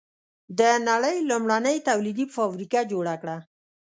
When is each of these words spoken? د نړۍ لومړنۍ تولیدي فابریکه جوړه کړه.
د 0.59 0.61
نړۍ 0.89 1.17
لومړنۍ 1.29 1.77
تولیدي 1.89 2.25
فابریکه 2.35 2.79
جوړه 2.91 3.13
کړه. 3.21 3.37